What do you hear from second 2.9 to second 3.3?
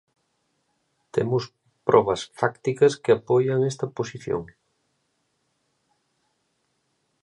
que